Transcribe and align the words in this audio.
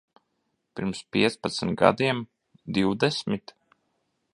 Pirms 0.79 1.01
piecpadsmit 1.17 1.77
gadiem? 1.83 2.25
Divdesmit? 2.79 3.57